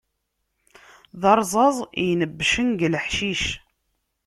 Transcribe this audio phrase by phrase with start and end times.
[1.21, 3.43] D arẓaz inebbcen deg leḥcic.